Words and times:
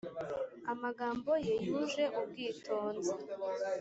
amagambo 0.71 1.31
ye 1.47 1.55
yuje 1.65 2.03
ubwitonzi 2.19 3.15